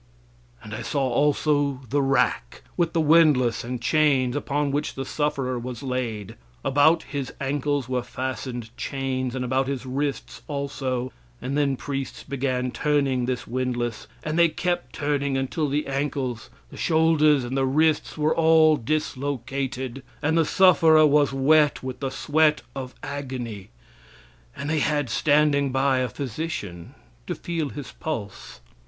[0.63, 5.59] And I saw also the rack, with the windlass and chains, upon which the sufferer
[5.59, 6.37] was laid.
[6.65, 12.71] About his ankles were fastened chains, and about his wrists also, and then priests began
[12.71, 18.17] turning this windlass, and they kept turning until the ankles, the shoulders and the wrists
[18.17, 23.69] were all dislocated, and the sufferer was wet with the sweat of agony.
[24.57, 26.95] And they had standing by a physician
[27.27, 28.61] to feel his pulse.